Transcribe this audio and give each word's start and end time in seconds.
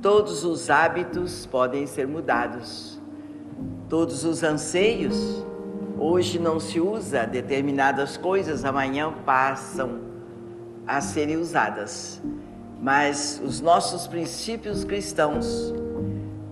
Todos 0.00 0.44
os 0.44 0.70
hábitos 0.70 1.44
podem 1.46 1.84
ser 1.84 2.06
mudados. 2.06 3.00
Todos 3.88 4.24
os 4.24 4.44
anseios. 4.44 5.44
Hoje 5.98 6.38
não 6.38 6.60
se 6.60 6.78
usa 6.78 7.26
determinadas 7.26 8.16
coisas, 8.16 8.64
amanhã 8.64 9.12
passam 9.26 9.98
a 10.86 11.00
serem 11.00 11.36
usadas. 11.36 12.22
Mas 12.80 13.42
os 13.44 13.60
nossos 13.60 14.06
princípios 14.06 14.84
cristãos 14.84 15.74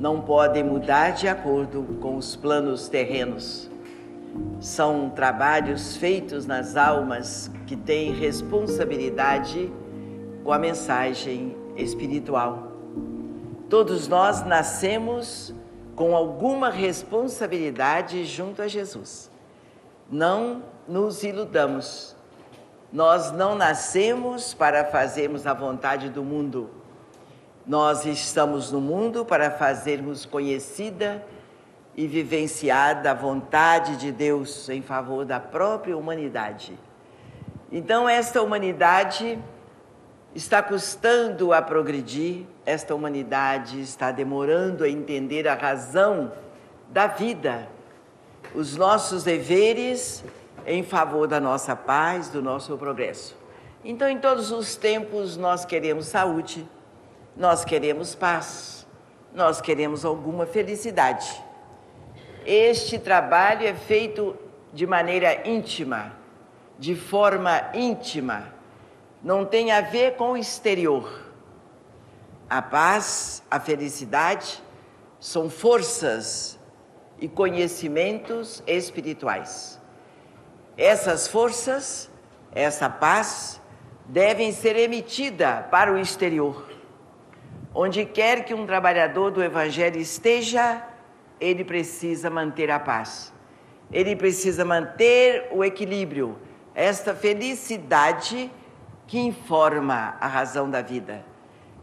não 0.00 0.22
podem 0.22 0.64
mudar 0.64 1.10
de 1.10 1.28
acordo 1.28 1.82
com 2.00 2.16
os 2.16 2.34
planos 2.34 2.88
terrenos. 2.88 3.70
São 4.58 5.10
trabalhos 5.10 5.98
feitos 5.98 6.46
nas 6.46 6.76
almas 6.76 7.50
que 7.66 7.76
têm 7.76 8.14
responsabilidade 8.14 9.70
com 10.42 10.50
a 10.50 10.58
mensagem 10.58 11.54
espiritual. 11.76 12.73
Todos 13.74 14.06
nós 14.06 14.46
nascemos 14.46 15.52
com 15.96 16.14
alguma 16.14 16.70
responsabilidade 16.70 18.24
junto 18.24 18.62
a 18.62 18.68
Jesus. 18.68 19.28
Não 20.08 20.62
nos 20.86 21.24
iludamos. 21.24 22.14
Nós 22.92 23.32
não 23.32 23.56
nascemos 23.56 24.54
para 24.54 24.84
fazermos 24.84 25.44
a 25.44 25.52
vontade 25.52 26.08
do 26.08 26.22
mundo. 26.22 26.70
Nós 27.66 28.06
estamos 28.06 28.70
no 28.70 28.80
mundo 28.80 29.24
para 29.24 29.50
fazermos 29.50 30.24
conhecida 30.24 31.26
e 31.96 32.06
vivenciada 32.06 33.10
a 33.10 33.14
vontade 33.14 33.96
de 33.96 34.12
Deus 34.12 34.68
em 34.68 34.82
favor 34.82 35.24
da 35.24 35.40
própria 35.40 35.98
humanidade. 35.98 36.78
Então, 37.72 38.08
esta 38.08 38.40
humanidade 38.40 39.36
está 40.32 40.62
custando 40.62 41.52
a 41.52 41.60
progredir, 41.60 42.46
esta 42.66 42.94
humanidade 42.94 43.80
está 43.80 44.10
demorando 44.10 44.84
a 44.84 44.88
entender 44.88 45.46
a 45.46 45.54
razão 45.54 46.32
da 46.88 47.06
vida, 47.06 47.68
os 48.54 48.76
nossos 48.76 49.24
deveres 49.24 50.24
em 50.66 50.82
favor 50.82 51.26
da 51.26 51.40
nossa 51.40 51.76
paz, 51.76 52.28
do 52.28 52.42
nosso 52.42 52.76
progresso. 52.78 53.36
Então, 53.84 54.08
em 54.08 54.18
todos 54.18 54.50
os 54.50 54.76
tempos, 54.76 55.36
nós 55.36 55.64
queremos 55.64 56.06
saúde, 56.06 56.66
nós 57.36 57.64
queremos 57.64 58.14
paz, 58.14 58.86
nós 59.34 59.60
queremos 59.60 60.04
alguma 60.04 60.46
felicidade. 60.46 61.42
Este 62.46 62.98
trabalho 62.98 63.66
é 63.66 63.74
feito 63.74 64.36
de 64.72 64.86
maneira 64.86 65.46
íntima, 65.48 66.12
de 66.78 66.94
forma 66.94 67.70
íntima, 67.74 68.54
não 69.22 69.44
tem 69.44 69.70
a 69.70 69.80
ver 69.80 70.16
com 70.16 70.32
o 70.32 70.36
exterior. 70.36 71.33
A 72.48 72.60
paz, 72.60 73.42
a 73.50 73.58
felicidade 73.58 74.62
são 75.18 75.48
forças 75.48 76.58
e 77.18 77.26
conhecimentos 77.26 78.62
espirituais. 78.66 79.80
Essas 80.76 81.26
forças, 81.26 82.10
essa 82.52 82.90
paz, 82.90 83.60
devem 84.06 84.52
ser 84.52 84.76
emitida 84.76 85.66
para 85.70 85.92
o 85.92 85.98
exterior. 85.98 86.70
Onde 87.74 88.04
quer 88.04 88.44
que 88.44 88.52
um 88.52 88.66
trabalhador 88.66 89.30
do 89.30 89.42
Evangelho 89.42 89.98
esteja, 89.98 90.86
ele 91.40 91.64
precisa 91.64 92.28
manter 92.28 92.70
a 92.70 92.78
paz. 92.78 93.32
Ele 93.90 94.14
precisa 94.14 94.64
manter 94.64 95.48
o 95.52 95.64
equilíbrio, 95.64 96.38
esta 96.74 97.14
felicidade 97.14 98.50
que 99.06 99.18
informa 99.18 100.16
a 100.20 100.26
razão 100.26 100.68
da 100.68 100.82
vida. 100.82 101.24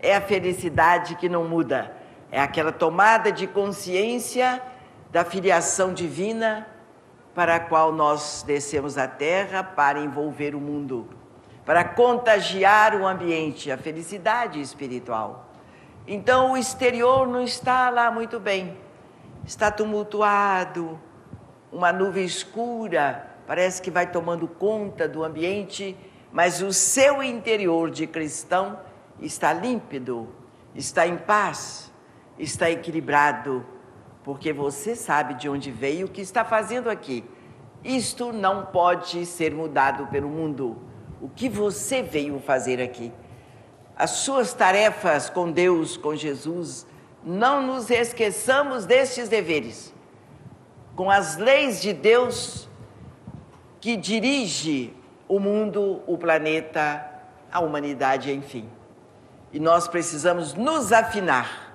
É 0.00 0.14
a 0.14 0.20
felicidade 0.20 1.16
que 1.16 1.28
não 1.28 1.44
muda, 1.44 1.94
é 2.30 2.40
aquela 2.40 2.72
tomada 2.72 3.32
de 3.32 3.46
consciência 3.46 4.62
da 5.10 5.24
filiação 5.24 5.92
divina 5.92 6.66
para 7.34 7.56
a 7.56 7.60
qual 7.60 7.92
nós 7.92 8.44
descemos 8.46 8.98
à 8.98 9.08
terra 9.08 9.62
para 9.62 9.98
envolver 9.98 10.54
o 10.54 10.60
mundo, 10.60 11.08
para 11.64 11.84
contagiar 11.84 12.94
o 12.94 13.06
ambiente, 13.06 13.70
a 13.70 13.78
felicidade 13.78 14.60
espiritual. 14.60 15.46
Então 16.06 16.52
o 16.52 16.56
exterior 16.56 17.26
não 17.26 17.42
está 17.42 17.90
lá 17.90 18.10
muito 18.10 18.38
bem, 18.38 18.76
está 19.44 19.70
tumultuado, 19.70 20.98
uma 21.72 21.92
nuvem 21.92 22.24
escura 22.24 23.28
parece 23.48 23.80
que 23.80 23.90
vai 23.90 24.06
tomando 24.06 24.46
conta 24.46 25.08
do 25.08 25.24
ambiente, 25.24 25.96
mas 26.30 26.60
o 26.60 26.70
seu 26.70 27.22
interior 27.22 27.90
de 27.90 28.06
cristão 28.06 28.78
está 29.20 29.52
límpido, 29.52 30.28
está 30.74 31.06
em 31.06 31.16
paz, 31.16 31.92
está 32.38 32.70
equilibrado, 32.70 33.64
porque 34.22 34.52
você 34.52 34.94
sabe 34.94 35.34
de 35.34 35.48
onde 35.48 35.70
veio, 35.70 36.06
o 36.06 36.10
que 36.10 36.20
está 36.20 36.44
fazendo 36.44 36.90
aqui. 36.90 37.24
Isto 37.82 38.32
não 38.32 38.66
pode 38.66 39.24
ser 39.24 39.54
mudado 39.54 40.06
pelo 40.08 40.28
mundo. 40.28 40.76
O 41.20 41.28
que 41.28 41.48
você 41.48 42.02
veio 42.02 42.38
fazer 42.40 42.80
aqui? 42.80 43.12
As 43.96 44.10
suas 44.10 44.52
tarefas 44.52 45.28
com 45.30 45.50
Deus, 45.50 45.96
com 45.96 46.14
Jesus, 46.14 46.86
não 47.24 47.66
nos 47.66 47.90
esqueçamos 47.90 48.86
destes 48.86 49.28
deveres. 49.28 49.94
Com 50.94 51.10
as 51.10 51.36
leis 51.36 51.80
de 51.80 51.92
Deus 51.92 52.68
que 53.80 53.96
dirige 53.96 54.94
o 55.26 55.38
mundo, 55.38 56.02
o 56.06 56.16
planeta, 56.16 57.04
a 57.50 57.60
humanidade, 57.60 58.32
enfim. 58.32 58.68
E 59.52 59.58
nós 59.58 59.88
precisamos 59.88 60.54
nos 60.54 60.92
afinar 60.92 61.74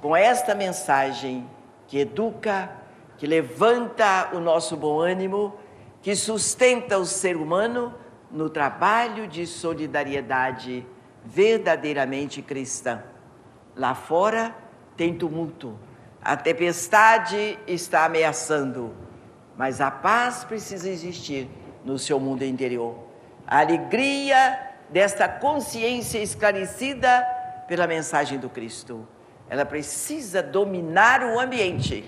com 0.00 0.16
esta 0.16 0.54
mensagem 0.54 1.48
que 1.86 1.98
educa, 1.98 2.70
que 3.18 3.26
levanta 3.26 4.30
o 4.32 4.40
nosso 4.40 4.76
bom 4.76 5.00
ânimo, 5.00 5.54
que 6.00 6.14
sustenta 6.14 6.98
o 6.98 7.04
ser 7.04 7.36
humano 7.36 7.92
no 8.30 8.48
trabalho 8.48 9.26
de 9.26 9.46
solidariedade 9.46 10.86
verdadeiramente 11.24 12.40
cristã. 12.40 13.02
Lá 13.76 13.94
fora 13.94 14.54
tem 14.96 15.14
tumulto, 15.14 15.78
a 16.22 16.36
tempestade 16.36 17.58
está 17.66 18.04
ameaçando, 18.04 18.94
mas 19.56 19.80
a 19.80 19.90
paz 19.90 20.44
precisa 20.44 20.88
existir 20.88 21.48
no 21.84 21.98
seu 21.98 22.20
mundo 22.20 22.44
interior. 22.44 22.94
A 23.46 23.60
alegria 23.60 24.69
desta 24.90 25.28
consciência 25.28 26.18
esclarecida 26.18 27.22
pela 27.68 27.86
mensagem 27.86 28.38
do 28.38 28.48
Cristo. 28.48 29.06
Ela 29.48 29.64
precisa 29.64 30.42
dominar 30.42 31.22
o 31.22 31.38
ambiente. 31.38 32.04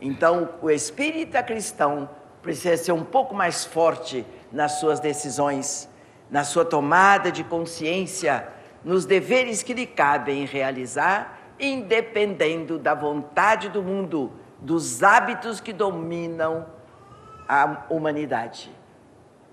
Então, 0.00 0.50
o 0.60 0.70
espírita 0.70 1.42
cristão 1.42 2.08
precisa 2.40 2.76
ser 2.76 2.92
um 2.92 3.04
pouco 3.04 3.34
mais 3.34 3.64
forte 3.64 4.24
nas 4.50 4.80
suas 4.80 5.00
decisões, 5.00 5.88
na 6.30 6.44
sua 6.44 6.64
tomada 6.64 7.30
de 7.30 7.44
consciência, 7.44 8.48
nos 8.84 9.04
deveres 9.04 9.62
que 9.62 9.74
lhe 9.74 9.86
cabem 9.86 10.44
realizar, 10.44 11.38
independendo 11.58 12.78
da 12.78 12.94
vontade 12.94 13.68
do 13.68 13.82
mundo, 13.82 14.32
dos 14.58 15.02
hábitos 15.02 15.60
que 15.60 15.72
dominam 15.72 16.66
a 17.48 17.84
humanidade. 17.88 18.70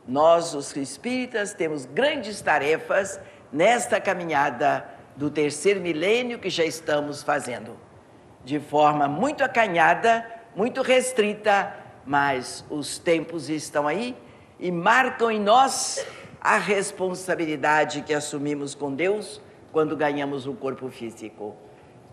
Nós, 0.09 0.55
os 0.55 0.75
espíritas, 0.75 1.53
temos 1.53 1.85
grandes 1.85 2.41
tarefas 2.41 3.19
nesta 3.53 4.01
caminhada 4.01 4.83
do 5.15 5.29
terceiro 5.29 5.79
milênio 5.79 6.39
que 6.39 6.49
já 6.49 6.65
estamos 6.65 7.21
fazendo. 7.21 7.77
De 8.43 8.59
forma 8.59 9.07
muito 9.07 9.43
acanhada, 9.43 10.25
muito 10.55 10.81
restrita, 10.81 11.71
mas 12.07 12.65
os 12.71 12.97
tempos 12.97 13.51
estão 13.51 13.87
aí 13.87 14.17
e 14.59 14.71
marcam 14.71 15.29
em 15.29 15.39
nós 15.39 16.03
a 16.41 16.57
responsabilidade 16.57 18.01
que 18.01 18.11
assumimos 18.11 18.73
com 18.73 18.91
Deus 18.91 19.39
quando 19.71 19.95
ganhamos 19.95 20.47
um 20.47 20.55
corpo 20.55 20.89
físico. 20.89 21.55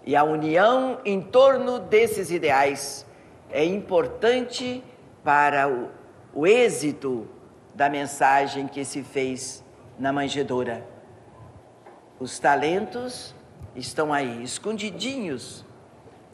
E 0.05 0.15
a 0.15 0.23
união 0.23 1.01
em 1.03 1.23
torno 1.23 1.79
desses 1.79 2.31
ideais 2.31 3.07
é 3.51 3.65
importante 3.65 4.85
para 5.25 5.67
o, 5.67 5.89
o 6.35 6.47
êxito 6.47 7.27
da 7.77 7.91
mensagem 7.91 8.67
que 8.67 8.87
se 8.87 9.03
fez 9.03 9.63
na 9.99 10.11
manjedoura. 10.11 10.83
Os 12.19 12.39
talentos 12.39 13.35
estão 13.75 14.15
aí, 14.15 14.43
escondidinhos, 14.43 15.63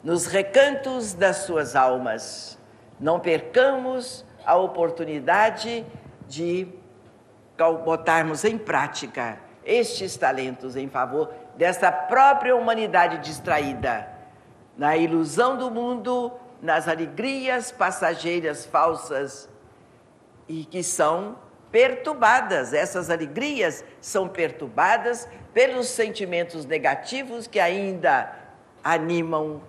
nos 0.01 0.25
recantos 0.25 1.13
das 1.13 1.37
suas 1.37 1.75
almas. 1.75 2.57
Não 2.97 3.19
percamos 3.19 4.25
a 4.45 4.55
oportunidade 4.55 5.85
de 6.29 6.65
botarmos 7.83 8.45
em 8.45 8.57
prática 8.57 9.37
estes 9.65 10.15
talentos 10.15 10.77
em 10.77 10.87
favor 10.87 11.29
dessa 11.57 11.91
própria 11.91 12.55
humanidade 12.55 13.17
distraída, 13.17 14.07
na 14.77 14.95
ilusão 14.95 15.57
do 15.57 15.69
mundo, 15.69 16.31
nas 16.61 16.87
alegrias 16.87 17.69
passageiras 17.69 18.65
falsas 18.65 19.49
e 20.47 20.65
que 20.65 20.83
são 20.83 21.37
perturbadas. 21.71 22.73
Essas 22.73 23.09
alegrias 23.09 23.83
são 23.99 24.27
perturbadas 24.27 25.27
pelos 25.53 25.87
sentimentos 25.87 26.65
negativos 26.65 27.47
que 27.47 27.59
ainda 27.59 28.33
animam 28.83 29.61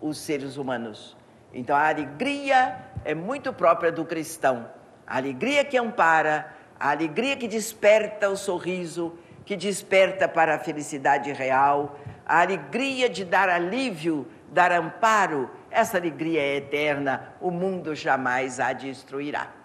os 0.00 0.18
seres 0.18 0.56
humanos. 0.56 1.16
Então 1.52 1.76
a 1.76 1.88
alegria 1.88 2.76
é 3.04 3.14
muito 3.14 3.52
própria 3.52 3.90
do 3.90 4.04
cristão. 4.04 4.70
A 5.06 5.16
alegria 5.16 5.64
que 5.64 5.76
ampara, 5.76 6.54
a 6.78 6.90
alegria 6.90 7.36
que 7.36 7.48
desperta 7.48 8.28
o 8.28 8.36
sorriso, 8.36 9.18
que 9.44 9.56
desperta 9.56 10.28
para 10.28 10.54
a 10.54 10.58
felicidade 10.58 11.32
real, 11.32 11.98
a 12.24 12.42
alegria 12.42 13.08
de 13.08 13.24
dar 13.24 13.48
alívio, 13.48 14.26
dar 14.52 14.70
amparo, 14.70 15.50
essa 15.70 15.96
alegria 15.96 16.40
é 16.40 16.56
eterna, 16.56 17.34
o 17.40 17.50
mundo 17.50 17.94
jamais 17.94 18.60
a 18.60 18.72
destruirá. 18.72 19.59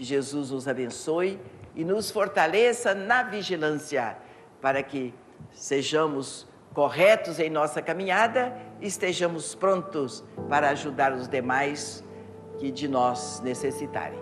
Que 0.00 0.06
Jesus 0.06 0.50
nos 0.50 0.66
abençoe 0.66 1.38
e 1.76 1.84
nos 1.84 2.10
fortaleça 2.10 2.94
na 2.94 3.22
vigilância, 3.22 4.16
para 4.58 4.82
que 4.82 5.12
sejamos 5.52 6.48
corretos 6.72 7.38
em 7.38 7.50
nossa 7.50 7.82
caminhada 7.82 8.56
e 8.80 8.86
estejamos 8.86 9.54
prontos 9.54 10.24
para 10.48 10.70
ajudar 10.70 11.12
os 11.12 11.28
demais 11.28 12.02
que 12.58 12.70
de 12.70 12.88
nós 12.88 13.42
necessitarem. 13.44 14.18